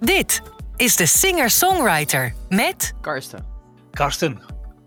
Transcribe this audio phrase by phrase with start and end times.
[0.00, 0.42] Dit
[0.76, 3.44] is de singer-songwriter met Karsten.
[3.90, 4.40] Karsten,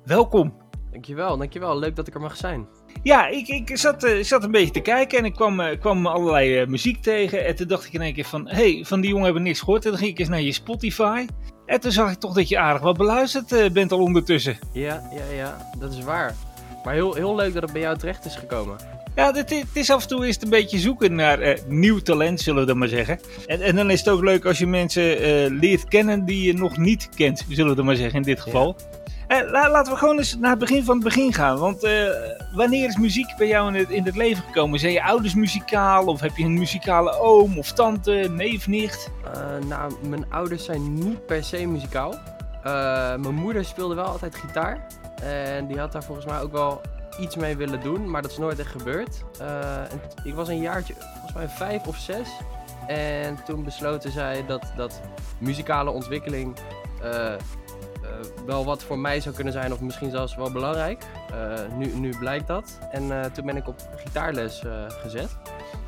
[0.06, 0.58] welkom.
[0.92, 1.80] Dankjewel, dankjewel.
[1.80, 2.68] Leuk dat ik er mag zijn.
[3.04, 6.08] Ja, ik, ik zat, eh, zat een beetje te kijken en ik kwam, eh, kwam
[6.08, 7.46] allerlei eh, muziek tegen.
[7.46, 9.48] En toen dacht ik in één keer van, hé, hey, van die jongen hebben we
[9.48, 9.84] niks gehoord.
[9.84, 11.26] En dan ging ik eens naar je Spotify.
[11.70, 14.58] En toen zag ik toch dat je aardig wat beluisterd eh, bent al ondertussen.
[14.74, 16.36] Ja, ja, ja, dat is waar.
[16.84, 18.78] Maar heel, heel leuk dat het bij jou terecht is gekomen.
[19.16, 22.42] Ja, het is af en toe is het een beetje zoeken naar eh, nieuw talent,
[22.42, 23.20] zullen we dan maar zeggen.
[23.48, 26.54] En, en dan is het ook leuk als je mensen eh, leert kennen die je
[26.54, 28.76] nog niet kent, zullen we dan maar zeggen in dit geval.
[29.28, 31.58] Eh, la- laten we gewoon eens naar het begin van het begin gaan.
[31.58, 32.04] Want eh,
[32.54, 34.80] wanneer is muziek bij jou in het, in het leven gekomen?
[34.80, 36.06] Zijn je ouders muzikaal?
[36.06, 39.10] Of heb je een muzikale oom of tante, neef, nicht?
[39.34, 42.14] Eh, nou, mijn ouders zijn niet per se muzikaal.
[42.64, 44.88] Eh, mijn moeder speelde wel altijd gitaar.
[45.24, 46.82] En die had daar volgens mij ook wel
[47.20, 49.24] iets mee willen doen, maar dat is nooit echt gebeurd.
[49.40, 49.82] Eh,
[50.24, 52.30] ik was een jaartje, volgens mij vijf of zes.
[52.88, 55.02] En toen besloten zij dat, dat
[55.38, 56.56] muzikale ontwikkeling
[57.02, 57.40] eh, eh,
[58.46, 61.04] wel wat voor mij zou kunnen zijn, of misschien zelfs wel belangrijk.
[61.78, 62.80] Nu, nu blijkt dat.
[62.92, 65.38] En toen ben ik op gitaarles gezet.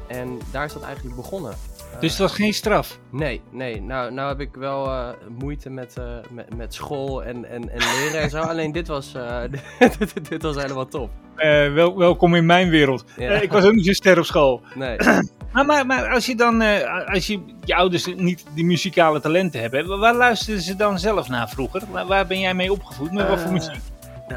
[0.07, 1.53] En daar is dat eigenlijk begonnen.
[1.99, 2.99] Dus het was geen straf.
[3.09, 3.81] Nee, nee.
[3.81, 5.95] Nou, nou heb ik wel moeite met,
[6.31, 8.41] met, met school en, en, en leren en zo.
[8.41, 9.11] Alleen dit was,
[9.99, 11.09] dit, dit was helemaal top.
[11.41, 13.03] Eh, wel, welkom in mijn wereld.
[13.17, 13.29] Ja.
[13.29, 14.61] Eh, ik was ook niet zo ster op school.
[14.75, 14.97] Nee.
[15.51, 19.61] Maar, maar, maar als je dan, eh, als je, je ouders niet die muzikale talenten
[19.61, 21.81] hebben, wa- waar luisterden ze dan zelf naar vroeger?
[21.91, 23.11] Waar, waar ben jij mee opgevoed?
[23.11, 23.75] Met wat voor muziek?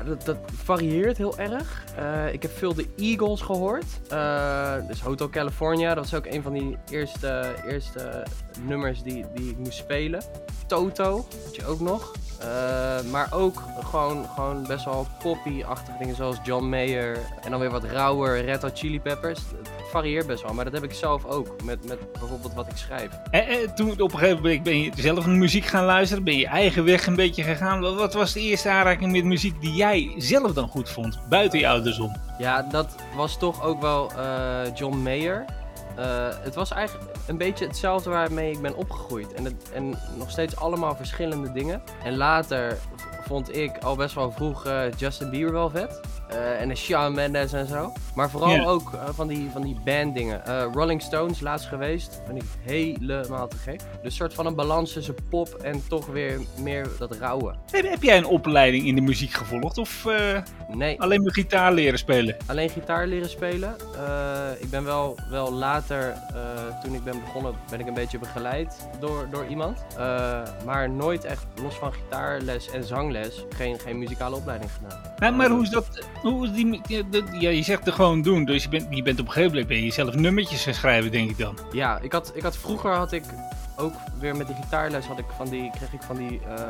[0.03, 1.85] Dat, dat varieert heel erg.
[1.97, 3.85] Eh, ik heb veel de Eagles gehoord.
[4.09, 8.25] Eh, dus Hotel California, dat was ook een van die eerste, eerste
[8.61, 10.23] nummers die, die ik moest spelen.
[10.67, 12.13] Toto, had je ook nog.
[12.41, 17.19] Eh, maar ook gewoon, gewoon best wel poppy-achtige dingen zoals John Mayer.
[17.43, 19.41] En dan weer wat rauwer, Red Hot Chili Peppers.
[19.95, 21.63] Varieert best wel, maar dat heb ik zelf ook.
[21.65, 23.09] Met, met bijvoorbeeld wat ik schrijf.
[23.31, 26.47] Eh, toen op een gegeven moment ben je zelf naar muziek gaan luisteren, ben je
[26.47, 27.81] eigen weg een beetje gegaan.
[27.81, 31.69] Wat, was de eerste aanraking met muziek die jij zelf dan goed vond, buiten je
[31.69, 32.17] ouders om?
[32.39, 35.45] Ja, dat was toch ook wel eh, John Mayer.
[35.97, 39.33] Eh, het was eigenlijk een beetje hetzelfde waarmee ik ben opgegroeid.
[39.33, 41.83] En, het, en nog steeds allemaal verschillende dingen.
[42.05, 42.79] En later
[43.27, 46.01] vond ik al best wel vroeg eh, Justin Bieber wel vet.
[46.35, 47.93] Eh, en de Shawn Mendes en zo.
[48.15, 50.47] Maar vooral ook eh, van die, van die banddingen.
[50.47, 52.21] Eh Rolling Stones, laatst geweest.
[52.27, 53.79] Ben ik helemaal te gek.
[53.79, 57.55] Dus een soort van een balans tussen pop en toch weer meer dat rauwe.
[57.71, 60.07] Heb, heb jij een opleiding in de muziek gevolgd of
[60.69, 62.37] Nee, alleen maar gitaar leren spelen?
[62.47, 63.77] alleen gitaar leren spelen.
[64.59, 66.15] Ik ben wel, wel later,
[66.83, 69.85] toen ik ben begonnen, ben ik een beetje begeleid door, door iemand.
[70.65, 75.37] Maar nooit echt los van gitaarles en zangles, geen, geen muzikale opleiding gedaan.
[75.37, 75.99] Maar hoe is dat?
[76.25, 76.81] Hoe is die,
[77.11, 79.51] dat- ja, je zegt er gewoon doen, dus je bent, je bent op een gegeven
[79.51, 81.59] moment ben je zelf nummertjes gaan schrijven, denk ik dan.
[81.73, 83.23] Ja, ik had, ik had vroeger had ik
[83.77, 86.65] ook weer met de gitaarles had ik van die, kreeg ik van die eh,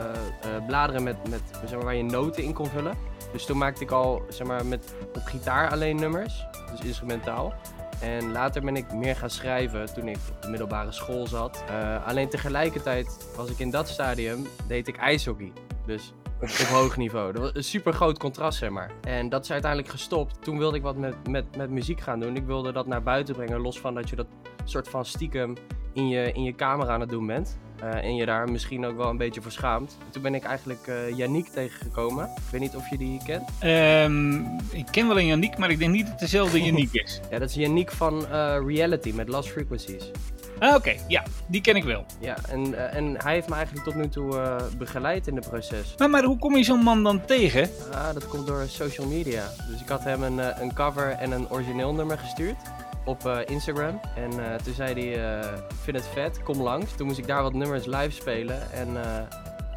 [0.57, 2.95] eh, bladeren met, met, zeg maar, waar je noten in kon vullen.
[3.33, 7.55] Dus toen maakte ik al zeg maar, met, op gitaar alleen nummers, dus instrumentaal.
[8.01, 11.65] En later ben ik meer gaan schrijven toen ik op de middelbare school zat.
[11.69, 15.53] Eh, alleen tegelijkertijd was ik in dat stadium, deed ik ijshockey.
[15.87, 16.13] Dus
[16.45, 17.33] op, hoog niveau.
[17.33, 18.91] Dat was een super groot contrast, zeg maar.
[19.01, 20.37] En dat is uiteindelijk gestopt.
[20.43, 22.37] Toen wilde ik wat met, met, met muziek gaan doen.
[22.37, 24.27] Ik wilde dat naar buiten brengen, los van dat je dat
[24.65, 25.55] soort van stiekem
[25.93, 27.59] in je, in je kamer aan het doen bent.
[27.81, 29.99] Eh, en je daar misschien ook wel een beetje voor schaamt.
[30.11, 32.25] Toen ben ik eigenlijk eh Yannick tegengekomen.
[32.25, 33.51] Ik weet niet of je die kent.
[33.61, 34.35] Ehm,
[34.71, 37.21] ik ken wel een Yannick, maar ik denk niet dat het dezelfde Yannick is.
[37.31, 40.11] Ja, dat is Yannick van eh, Reality met Last Frequencies.
[40.59, 42.05] Ah, Oké, ja, die ken ik wel.
[42.21, 45.49] Ja, en, eh, en hij heeft me eigenlijk tot nu toe eh, begeleid in het
[45.49, 45.95] proces.
[45.99, 47.71] Maar, maar hoe kom je zo'n man dan tegen?
[47.93, 49.51] Ah, dat komt door social media.
[49.71, 52.57] Dus ik had hem een, eh, een cover en een origineel nummer gestuurd
[53.05, 54.01] op Instagram.
[54.17, 54.31] En
[54.65, 55.43] toen zei hij,
[55.83, 56.93] vind het vet, kom langs.
[56.97, 58.73] Toen moest ik daar wat nummers live spelen.
[58.73, 58.97] En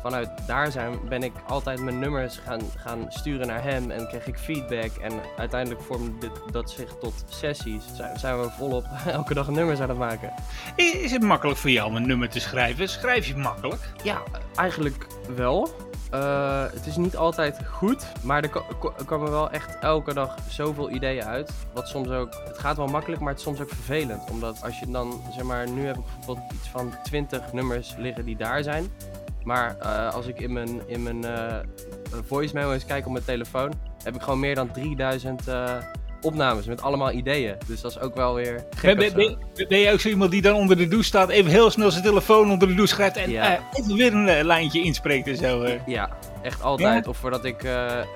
[0.02, 3.92] vanuit daar zijn, ben ik altijd mijn nummers gaan, gaan sturen naar hem.
[3.92, 4.92] En kreeg ik feedback.
[4.96, 7.84] En uiteindelijk vormde dit, dat zich tot sessies.
[7.96, 10.34] Zijn, zijn we volop elke dag nummers aan het maken.
[10.76, 12.90] Is het makkelijk voor jou om een nummer te schrijven?
[12.90, 13.82] Schrijf je makkelijk?
[14.04, 14.22] Ja,
[14.56, 15.70] eigenlijk wel.
[16.12, 18.64] Eh, het is niet altijd goed, maar er
[18.98, 21.52] er komen wel echt elke dag zoveel ideeën uit.
[21.74, 24.30] Wat soms ook, het gaat wel makkelijk, maar het is soms ook vervelend.
[24.30, 28.26] Omdat als je dan, zeg maar, nu heb ik bijvoorbeeld iets van 20 nummers liggen
[28.26, 28.92] die daar zijn.
[29.48, 31.56] Maar eh, als ik in mijn, in mijn eh,
[32.26, 33.74] voice memo's kijk op mijn telefoon,
[34.04, 35.76] heb ik gewoon meer dan 3000 eh,
[36.22, 37.56] opnames met allemaal ideeën.
[37.68, 39.38] Dus dat is ook wel weer gek Ben, ben, zo.
[39.56, 41.92] ben, ben je ook zo iemand die dan onder de douche staat, even heel snel
[41.92, 43.60] zijn telefoon onder de douche schrijft en Ja.
[43.74, 45.68] even weer een lijntje inspreekt en zo?
[45.86, 46.10] Ja,
[46.42, 47.08] echt altijd.
[47.08, 47.68] Of voordat ik,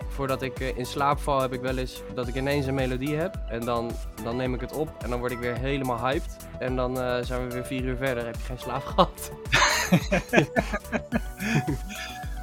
[0.10, 3.36] voordat ik in slaap val, heb ik wel eens dat ik ineens een melodie heb.
[3.50, 3.92] En dan,
[4.24, 6.36] dan neem ik het op en dan word ik weer helemaal hyped.
[6.60, 6.96] En dan
[7.26, 9.32] zijn we weer vier uur verder, heb je geen slaap gehad.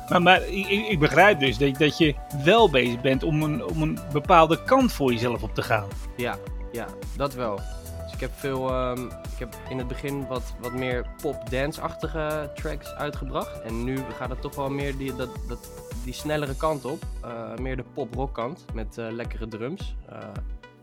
[0.08, 2.14] maar, maar ik, ik- begrijp dus dat, dat je
[2.44, 5.86] wel bezig bent om een, om een bepaalde kant voor jezelf op te gaan.
[6.16, 6.36] Ja,
[6.72, 6.86] ja,
[7.16, 7.60] dat wel.
[8.04, 12.94] Dus ik heb veel, ehm, ik heb in het begin wat, wat meer pop-dance-achtige tracks
[12.94, 13.60] uitgebracht.
[13.60, 15.70] En nu gaat het toch wel meer die, dat, dat,
[16.04, 17.02] die snellere kant op.
[17.22, 19.94] Eh, meer de pop-rock kant met eh, lekkere drums.
[20.08, 20.18] Eh,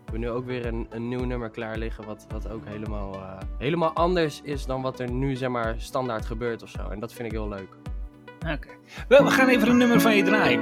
[0.06, 3.14] we hebben nu ook weer een, een nieuw nummer klaar liggen wat, wat ook helemaal,
[3.14, 6.90] eh, helemaal anders is dan wat er nu zeg maar standaard gebeurt of zo.
[6.90, 7.70] En dat vind ik heel leuk.
[8.40, 8.68] Oké.
[9.08, 10.62] Wel, we gaan even een nummer van je draaien.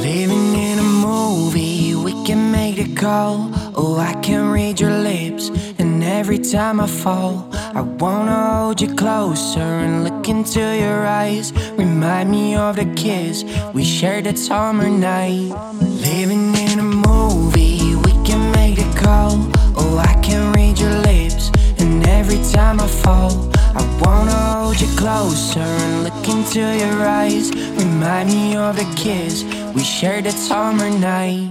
[0.00, 3.50] Living in a movie, we can make the call.
[3.74, 8.92] Oh, I can read your lips, and every time I fall, I wanna hold you
[8.96, 11.52] closer and look into your eyes.
[11.78, 15.54] Remind me of the kiss we shared that summer night.
[15.80, 19.38] Living in a movie, we can make the call.
[19.76, 24.88] Oh, I can read your lips, and every time I fall, I wanna hold you
[24.96, 27.52] closer and look into your eyes.
[27.54, 29.44] Remind me of the kiss
[29.74, 31.50] we shared that summer night.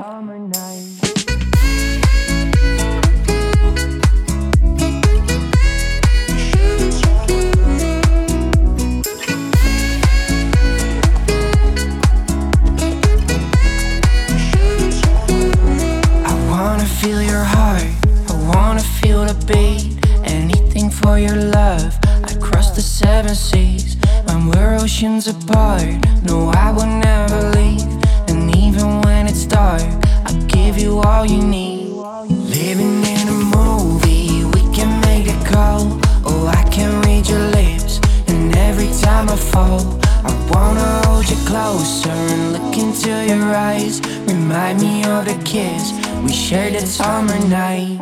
[37.20, 42.78] Read your lips, and every time I fall, I wanna hold you closer and look
[42.78, 44.00] into your eyes.
[44.28, 45.92] Remind me of the kiss
[46.24, 48.00] we shared that summer night.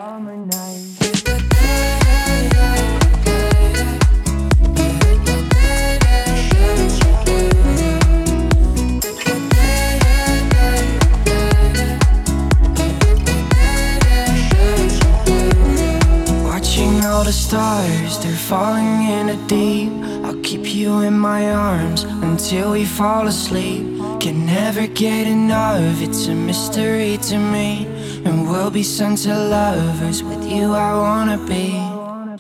[17.27, 19.91] The stars, they're falling in the deep.
[20.24, 23.83] I'll keep you in my arms until we fall asleep.
[24.21, 27.85] Can never get enough, it's a mystery to me.
[28.24, 31.68] And we'll be sunset lovers, with you I wanna be.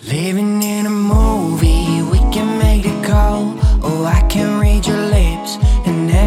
[0.07, 3.41] Living in a movie, we can make a call.
[3.83, 5.26] Oh, I can read your lips,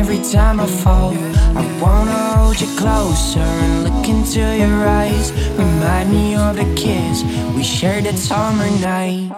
[0.00, 1.12] every time I fall,
[1.60, 5.30] I wanna hold you closer and look into your eyes.
[5.58, 7.22] Remind me of the kiss
[7.54, 9.30] we shared that summer night.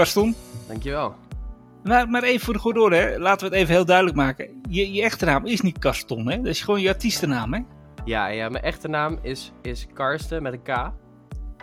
[0.00, 0.34] Kaston.
[0.66, 1.14] Dankjewel.
[1.82, 3.18] Maar, maar even voor de goede orde, hè.
[3.18, 4.60] laten we het even heel duidelijk maken.
[4.68, 6.36] Je, je echte naam is niet Kaston, hè?
[6.36, 7.60] Dat is gewoon je artiestennaam, hè?
[8.04, 10.68] Ja, ja, mijn echte naam is, is Karsten met een K.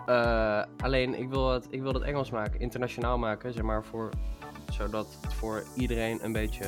[0.06, 4.10] Eh, alleen ik wil, het, ik wil het Engels maken, internationaal maken, zeg maar, voor,
[4.72, 6.66] zodat het voor iedereen een beetje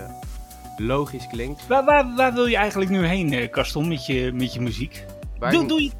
[0.78, 1.68] logisch klinkt.
[1.68, 5.06] Waar, waar, waar wil je eigenlijk nu heen, eh, Kaston, met je, met je muziek?
[5.40, 5.92] Doe, doe je,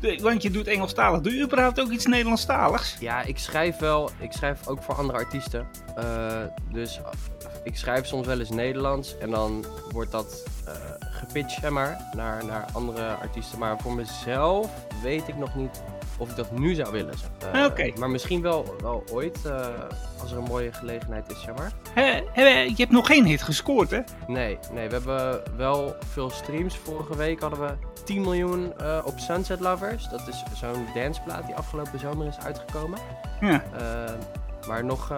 [0.00, 1.20] doe- want je doet Engelstalig.
[1.20, 2.96] Doe je überhaupt ook iets Nederlandstaligs?
[3.00, 5.66] Ja, ik schrijf wel, ik schrijf ook voor andere artiesten.
[5.96, 7.04] Eh, dus eh,
[7.64, 12.44] ik schrijf soms wel eens Nederlands en dan wordt dat eh gepitcht, zeg maar, naar,
[12.44, 13.58] naar andere artiesten.
[13.58, 14.70] Maar voor mezelf
[15.02, 15.82] weet ik nog niet
[16.18, 17.14] of ik dat nu zou willen.
[17.18, 17.52] zeg.
[17.52, 17.92] Eh, Oké.
[17.98, 19.66] Maar misschien wel, wel ooit, eh,
[20.20, 21.72] als er een mooie gelegenheid is, zeg maar.
[21.94, 24.00] Hè, je hebt nog geen hit gescoord, hè?
[24.26, 26.76] Nee, nee, we hebben wel veel streams.
[26.76, 30.08] Vorige week hadden we 10 miljoen eh, op Sunset Lovers.
[30.08, 32.98] Dat is zo'n danceplaat die afgelopen zomer is uitgekomen.
[33.40, 33.62] Ja.
[34.66, 35.12] Maar nog,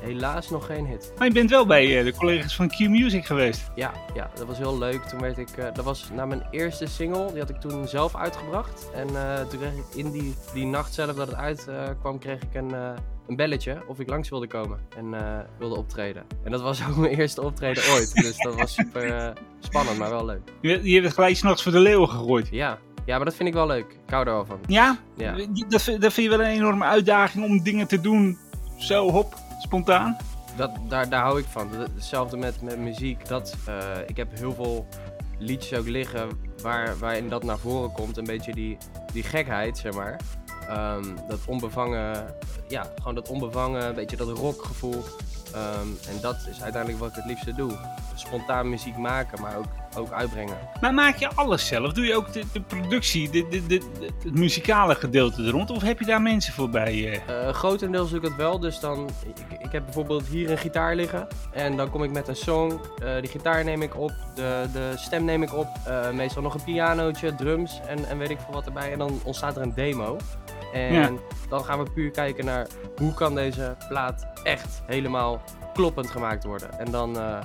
[0.00, 1.12] helaas nog geen hit.
[1.18, 3.70] Maar je bent wel bij eh, de collega's van Q Music geweest.
[3.74, 5.02] Ja, ja, dat was heel leuk.
[5.02, 8.16] Toen werd ik, eh, dat was na mijn eerste single, die had ik toen zelf
[8.16, 8.90] uitgebracht.
[8.94, 12.42] En eh, toen kreeg ik in die, die nacht zelf dat het uitkwam, kwam, kreeg
[12.42, 12.72] ik een,
[13.26, 15.14] een belletje of ik langs wilde komen en
[15.58, 16.24] wilde optreden.
[16.44, 18.14] En dat was ook mijn eerste optreden ooit.
[18.14, 20.40] Dus dat was super spannend, maar wel leuk.
[20.60, 22.48] Je, je hebt gelijk s'nachts voor de leeuwen gegooid.
[22.50, 22.78] Ja.
[23.04, 23.86] ja, maar dat vind ik wel leuk.
[24.06, 24.58] Ik hou er wel van.
[24.66, 24.98] Ja?
[25.16, 25.36] Ja.
[25.68, 28.38] Dat, dat vind je wel een enorme uitdaging om dingen te doen
[28.78, 30.16] zo hop, spontaan?
[30.56, 31.68] Dat, daar, daar hou ik van.
[31.94, 33.28] Hetzelfde met, met muziek.
[33.28, 34.86] Dat, eh, ik heb heel veel
[35.38, 36.28] liedjes ook liggen
[36.62, 38.16] waar, waarin dat naar voren komt.
[38.16, 38.76] Een beetje die,
[39.12, 40.20] die gekheid, zeg maar.
[40.68, 42.34] Ehm, dat onbevangen,
[42.68, 45.04] ja, gewoon dat onbevangen, beetje dat rockgevoel.
[45.54, 47.72] Ehm, en dat is uiteindelijk wat ik het liefste doe.
[48.14, 49.64] Spontaan muziek maken, maar ook,
[49.96, 50.56] ook uitbrengen.
[50.80, 51.92] Maar maak je alles zelf?
[51.92, 55.70] Doe je ook de, de productie, de, de, de, de- het muzikale gedeelte er rond?
[55.70, 57.20] Of heb je daar mensen voor bij?
[57.26, 57.48] eh?
[57.48, 60.94] Eh, grotendeels doe ik het wel, dus dan, ik, ik heb bijvoorbeeld hier een gitaar
[60.96, 64.66] liggen en dan kom ik met een song, eh, die gitaar neem ik op, de,
[64.72, 68.38] de stem neem ik op, eh, meestal nog een pianootje, drums en, en weet ik
[68.44, 70.16] veel wat erbij en dan ontstaat er een demo.
[70.74, 71.10] En Ja.
[71.48, 72.66] dan gaan we puur kijken naar
[72.96, 76.78] hoe kan deze plaat echt helemaal kloppend gemaakt worden.
[76.78, 77.38] En dan eh,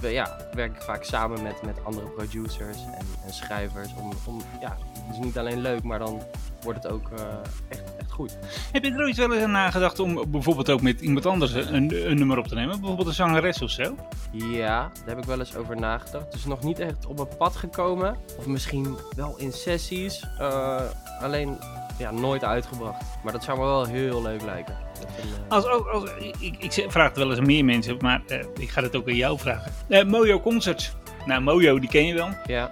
[0.00, 4.40] we- ja, werk ik vaak samen met, met andere producers en, en schrijvers om, om,
[4.60, 4.76] ja,
[5.06, 6.22] het is niet alleen leuk, maar dan
[6.62, 7.24] wordt het ook eh,
[7.68, 8.38] echt, echt goed.
[8.72, 12.08] Heb je er ooit wel eens aan nagedacht om bijvoorbeeld ook met iemand anders een,
[12.10, 12.76] een nummer op te nemen?
[12.78, 13.94] Bijvoorbeeld een zangeres of zo?
[14.32, 16.24] Ja, daar heb ik wel eens over nagedacht.
[16.24, 18.16] Het is nog niet echt op mijn pad gekomen.
[18.38, 20.26] Of misschien wel in sessies.
[20.38, 20.80] eh,
[21.20, 21.58] alleen
[21.96, 23.02] ja, nooit uitgebracht.
[23.22, 24.76] Maar dat zou me wel heel leuk lijken.
[25.00, 28.38] Een, eh, Als, als, ik, ik vraag het wel eens aan meer mensen, maar eh,
[28.58, 29.72] ik ga het ook aan jou vragen.
[29.88, 30.96] Eh, Mojo Concerts.
[31.26, 32.28] Nou, Mojo, die ken je wel.
[32.46, 32.70] ja,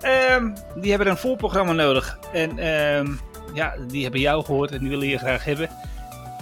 [0.00, 2.18] Ehm, die hebben een voorprogramma nodig.
[2.32, 3.12] En ehm,
[3.54, 5.68] ja, die hebben jou gehoord en die willen je graag hebben.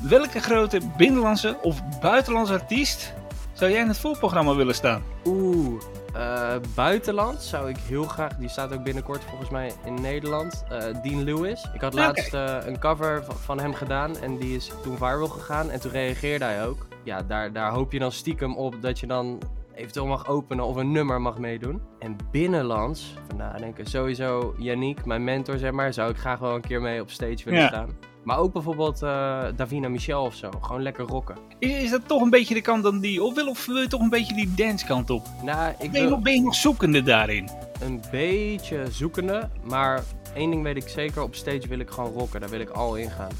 [0.02, 3.14] Welke grote binnenlandse of buitenlandse artiest
[3.52, 5.02] zou jij in het voorprogramma willen staan?
[5.24, 5.82] Oeh,
[6.14, 8.36] eh, buitenland zou ik heel graag.
[8.36, 10.64] Die staat ook binnenkort volgens mij in Nederland.
[10.68, 11.68] eh, Dean Lewis.
[11.74, 15.26] Ik had laatst eh, een cover van, van hem gedaan en die is toen viral
[15.28, 15.70] gegaan.
[15.70, 16.86] En toen reageerde hij ook.
[17.02, 19.38] Ja, daar, daar hoop je dan stiekem op dat je dan
[19.74, 21.82] eventueel mag openen of een nummer mag meedoen.
[21.98, 26.60] En binnenlands, even nadenken, sowieso Yannick, mijn mentor zeg maar, zou ik graag wel een
[26.60, 27.66] keer mee op stage willen Ja.
[27.68, 27.90] staan.
[28.24, 30.50] Maar ook bijvoorbeeld eh, Davina Michel of zo.
[30.60, 31.36] Gewoon lekker rocken.
[31.58, 33.86] Is, is dat toch een beetje de kant dan die op wil of wil je
[33.86, 35.26] toch een beetje die dancekant op?
[35.42, 36.10] Nou, ik Ben je, wil...
[36.10, 37.48] nog, ben je nog zoekende daarin?
[37.80, 40.02] een beetje zoekende, maar
[40.34, 42.96] één ding weet ik zeker, op stage wil ik gewoon rocken, daar wil ik al
[42.96, 43.32] in gaan.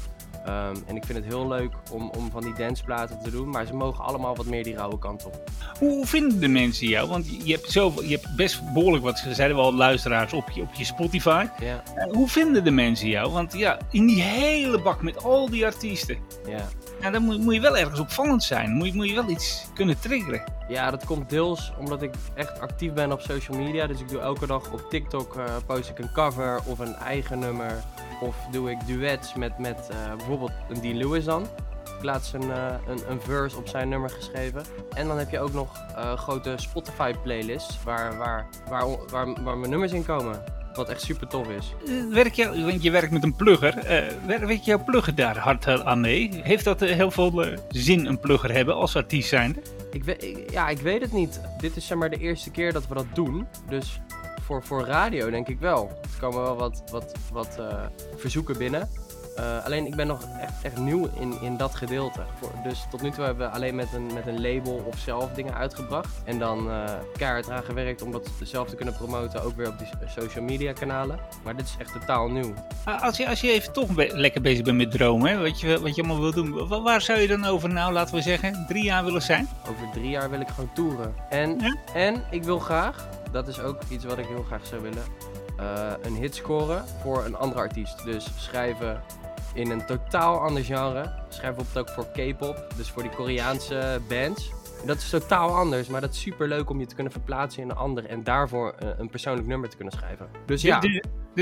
[0.45, 3.65] Ehm, en ik vind het heel leuk om, om van die danceplaten te doen, maar
[3.65, 5.51] ze mogen allemaal wat meer die rauwe kant op.
[5.79, 7.09] Hoe, vinden de mensen jou?
[7.09, 10.61] Want je, hebt, zoveel, je hebt best behoorlijk wat, ze zeiden wel, luisteraars op je,
[10.61, 11.45] op je Spotify.
[11.59, 13.31] Ja, Eh, hoe vinden de mensen jou?
[13.31, 16.67] Want ja, in die hele bak met al die artiesten, ja.
[17.05, 18.71] Ja, dan moet, moet je wel ergens opvallend zijn.
[18.71, 20.43] Moet je, moet je wel iets kunnen triggeren.
[20.67, 23.87] ja, dat komt deels omdat ik echt actief ben op social media.
[23.87, 27.39] Dus ik doe elke dag op TikTok, eh, post ik een cover of een eigen
[27.39, 27.83] nummer.
[28.21, 31.47] Of doe ik duets met, met eh, bijvoorbeeld een Dean Lewis dan.
[31.97, 34.63] Ik laatst een, eh, een, een verse op zijn nummer geschreven.
[34.93, 35.83] En dan heb je ook nog
[36.15, 40.43] grote Spotify playlists waar, waar, waar, waar mijn nummers in komen.
[40.75, 41.73] Wat echt super tof is.
[41.87, 43.77] Eh, werk je, want je werkt met een plugger.
[43.77, 46.29] eh wer- werkt jouw plugger daar hard eh, aan mee?
[46.43, 49.61] Heeft dat heel veel zin, een plugger hebben als artiest zijnde?
[49.91, 51.41] Ik weet, ja, ik weet het niet.
[51.59, 53.47] Dit is zeg maar de eerste keer dat we dat doen.
[53.69, 53.99] Dus
[54.41, 55.89] voor, voor radio denk ik wel.
[56.01, 57.59] Er komen wel wat, wat, wat
[58.17, 58.89] verzoeken binnen.
[59.35, 62.21] Eh, alleen ik ben nog echt, echt nieuw in, in dat gedeelte.
[62.39, 65.31] Voor, dus tot nu toe hebben we alleen met een, met een label of zelf
[65.33, 66.09] dingen uitgebracht.
[66.23, 66.83] En dan eh
[67.17, 69.43] keihard eraan gewerkt om dat zelf te kunnen promoten.
[69.43, 71.19] Ook weer op die social media kanalen.
[71.43, 72.53] Maar dit is echt totaal nieuw.
[72.85, 75.59] Ah, Als je, als je even toch be- lekker bezig bent met dromen, hè, wat,
[75.59, 76.67] je, wat je allemaal wil doen.
[76.67, 79.47] wa- Waar zou je dan over, nou laten we zeggen, drie jaar willen zijn?
[79.69, 81.15] Over drie jaar wil ik gewoon toeren.
[81.29, 81.75] En, Ja?
[81.93, 85.03] en ik wil graag, dat is ook iets wat ik heel graag zou willen,
[85.57, 88.03] eh, een hit scoren voor een andere artiest.
[88.03, 89.01] Dus schrijven
[89.55, 91.11] in een totaal ander genre.
[91.29, 94.51] Schrijf bijvoorbeeld ook voor K-pop, dus voor die Koreaanse bands.
[94.85, 97.69] Dat is totaal anders, maar dat is super leuk om je te kunnen verplaatsen in
[97.69, 100.27] een ander en daarvoor eh, een persoonlijk nummer te kunnen schrijven.
[100.45, 100.79] Dus ja.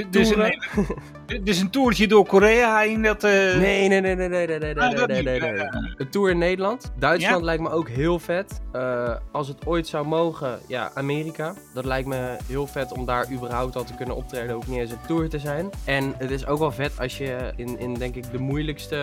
[0.09, 0.62] Dus, een,
[1.43, 3.23] dus een toertje door Korea in dat...
[3.23, 5.67] eh, Nee, nee, nee, nee, nee, nee, nee, Ah, nee, nee, nee.
[5.97, 6.91] Een tour in Nederland.
[7.00, 7.45] Duitsland Ja?
[7.45, 8.62] lijkt me ook heel vet.
[8.71, 11.53] Eh, als het ooit zou mogen, ja, Amerika.
[11.73, 14.55] Dat lijkt me heel vet om daar überhaupt al te kunnen optreden.
[14.55, 15.69] Hoeft niet eens een tour te zijn.
[15.85, 18.95] En het is ook wel vet als je in, in denk ik, de moeilijkste,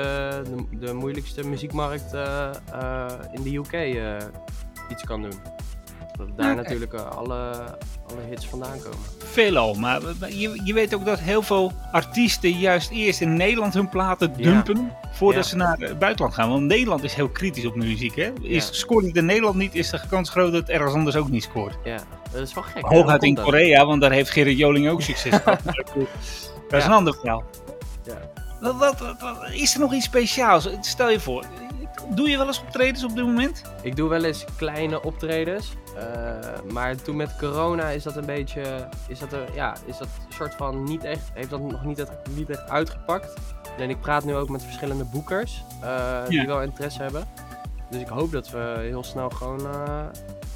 [0.44, 2.12] de, de moeilijkste muziekmarkt
[3.32, 3.73] in de UK
[4.90, 5.32] iets kan doen.
[6.18, 7.50] Dat daar natuurlijk eh, alle,
[8.06, 8.99] alle hits vandaan komen.
[9.18, 13.75] Veelal, maar maar je, je weet ook dat heel veel artiesten juist eerst in Nederland
[13.75, 14.44] hun platen Ja.
[14.62, 15.49] dumpen voordat Ja.
[15.50, 16.49] ze naar het buitenland gaan.
[16.49, 18.16] Want Nederland is heel kritisch op muziek.
[18.16, 18.32] Hè?
[18.42, 18.72] Is, Ja.
[18.72, 21.42] Scoort het in Nederland niet, is de kans groot dat het ergens anders ook niet
[21.42, 21.76] scoort.
[21.84, 21.99] Ja,
[22.32, 22.84] dat is wel gek.
[22.84, 23.44] Hooguit in dat?
[23.44, 25.58] Korea, want daar heeft Gerrit Joling ook succes gehad.
[25.64, 26.84] Dat is Ja.
[26.84, 27.44] een ander verhaal.
[28.04, 28.18] Ja.
[28.60, 30.68] Wat, wat, wat- wat- is er nog iets speciaals?
[30.80, 31.44] Stel je voor,
[32.09, 33.62] doe je wel eens optredens op dit moment?
[33.83, 35.73] Ik doe wel eens kleine optredens.
[35.97, 36.38] eh,
[36.73, 38.88] maar toen met corona is dat een beetje.
[39.09, 41.30] Is dat, er, ja, is dat een soort van niet echt.
[41.35, 43.35] Heeft dat nog niet, echt- niet echt uitgepakt.
[43.78, 45.62] En ik praat nu ook met verschillende boekers.
[45.83, 47.26] eh, die wel interesse hebben.
[47.90, 49.66] Dus ik hoop dat we heel snel gewoon.
[49.66, 50.07] eh,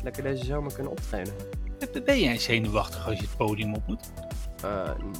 [0.02, 1.34] lekker deze zomer kunnen optreden.
[2.04, 4.10] Ben jij zenuwachtig als je het podium op moet?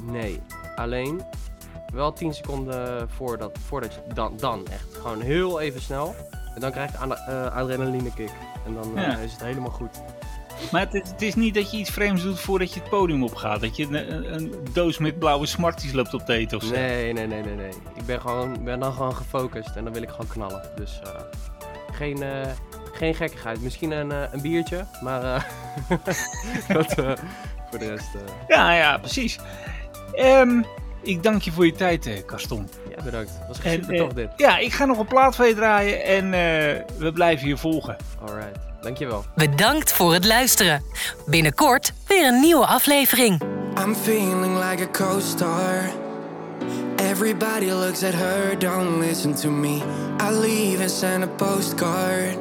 [0.03, 0.41] Nee,
[0.77, 1.21] alleen
[1.95, 6.15] wel 10 seconden voordat, voordat je dan, dan echt gewoon heel even snel.
[6.55, 8.31] En dan krijg je aan uh, adrenaline kick.
[8.67, 9.17] En dan eh, Ja.
[9.19, 10.03] is het helemaal goed.
[10.73, 13.23] Maar het, is- het is niet dat je iets vreemds doet voordat je het podium
[13.25, 13.61] opgaat.
[13.61, 16.71] Dat je een, een, doos met blauwe smarties loopt op te eten of zo.
[16.75, 17.73] Nee, nee, nee, nee, nee.
[17.95, 20.63] Ik ben, gewoon, ben dan gewoon gefocust en dan wil ik gewoon knallen.
[20.77, 21.11] Dus eh,
[21.93, 22.47] geen, eh,
[22.93, 23.63] geen gekkigheid.
[23.63, 25.43] Misschien een, eh, een biertje, maar eh,
[26.77, 27.13] dat, eh,
[27.71, 28.15] voor de rest.
[28.15, 29.39] eh, Ja, ja, precies.
[30.13, 30.63] Ehm,
[31.05, 32.69] ik dank je voor je tijd, eh Gaston.
[32.97, 33.31] ja, bedankt.
[33.49, 34.29] Was echt En, super eh, tof dit.
[34.37, 37.97] Ja, ik ga nog een plaat van je draaien en eh, we blijven je volgen.
[38.27, 39.25] Alright, dankjewel.
[39.35, 40.83] Bedankt voor het luisteren.
[41.27, 43.43] Binnenkort weer een nieuwe aflevering.
[43.85, 45.91] I'm feeling like a co-star.
[47.11, 49.81] Everybody looks at her, don't listen to me.
[50.21, 52.37] I leave and send a postcard.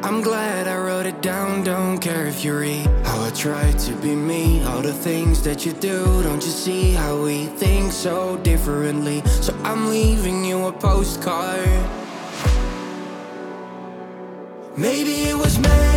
[0.00, 3.92] I'm glad I wrote it down, don't care if you read how I try to
[3.96, 4.62] be me.
[4.62, 9.22] All the things that you do, don't you see how we think so differently?
[9.26, 11.68] So I'm leaving you a postcard.
[14.76, 15.87] Maybe it was make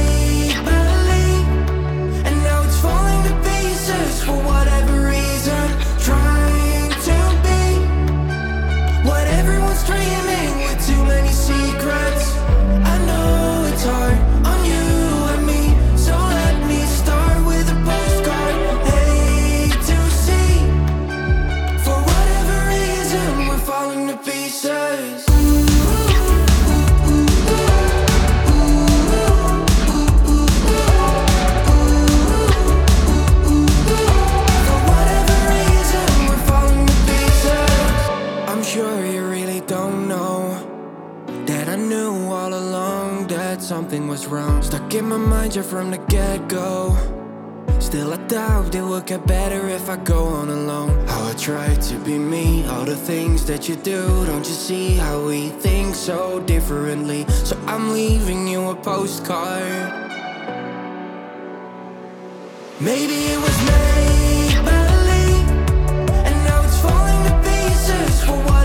[45.52, 46.96] stranger from the get go.
[47.80, 51.06] Still, I doubt it would get better if I go on alone.
[51.08, 54.26] How I try to be me, all the things that you do.
[54.28, 57.26] Don't you see how we think so differently?
[57.44, 59.92] So I'm leaving you a postcard.
[62.80, 64.52] Maybe it was made
[66.28, 68.61] and now it's falling to pieces for what.